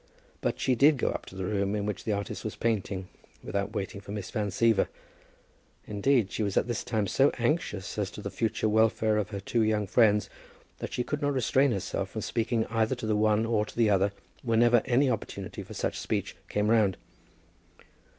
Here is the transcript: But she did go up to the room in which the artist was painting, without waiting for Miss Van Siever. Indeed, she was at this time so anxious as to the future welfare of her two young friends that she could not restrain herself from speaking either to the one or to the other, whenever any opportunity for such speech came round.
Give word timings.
But 0.41 0.59
she 0.59 0.73
did 0.73 0.97
go 0.97 1.11
up 1.11 1.27
to 1.27 1.35
the 1.35 1.45
room 1.45 1.75
in 1.75 1.85
which 1.85 2.05
the 2.05 2.11
artist 2.11 2.43
was 2.43 2.55
painting, 2.55 3.07
without 3.43 3.73
waiting 3.73 4.01
for 4.01 4.11
Miss 4.11 4.31
Van 4.31 4.47
Siever. 4.49 4.87
Indeed, 5.85 6.31
she 6.31 6.41
was 6.41 6.57
at 6.57 6.65
this 6.67 6.83
time 6.83 7.05
so 7.05 7.29
anxious 7.37 7.99
as 7.99 8.09
to 8.09 8.21
the 8.23 8.31
future 8.31 8.67
welfare 8.67 9.17
of 9.17 9.29
her 9.29 9.39
two 9.39 9.61
young 9.61 9.85
friends 9.85 10.27
that 10.79 10.91
she 10.91 11.03
could 11.03 11.21
not 11.21 11.33
restrain 11.33 11.71
herself 11.71 12.09
from 12.09 12.21
speaking 12.21 12.65
either 12.65 12.95
to 12.95 13.05
the 13.05 13.15
one 13.15 13.45
or 13.45 13.63
to 13.63 13.75
the 13.77 13.91
other, 13.91 14.11
whenever 14.41 14.81
any 14.85 15.07
opportunity 15.07 15.61
for 15.61 15.75
such 15.75 15.99
speech 15.99 16.35
came 16.49 16.71
round. 16.71 16.97